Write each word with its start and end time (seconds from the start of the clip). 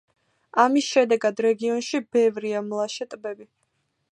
ამის 0.61 0.87
შედეგად 0.93 1.43
რეგიონში 1.47 2.01
ბევრია 2.17 2.65
მლაშე 2.71 3.09
ტბები. 3.13 3.49